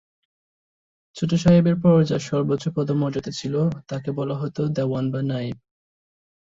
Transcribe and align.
ছোট 1.15 1.31
সাহেবের 1.35 1.77
পর 1.83 1.97
যার 2.03 2.21
সর্বোচ্চ 2.21 2.65
পদমর্যাদা 2.69 3.31
ছিল, 3.31 3.55
তাকে 3.87 4.09
বলা 4.11 4.35
হত 4.35 4.57
দেওয়ান 4.75 5.05
বা 5.11 5.21
নায়েব। 5.21 5.57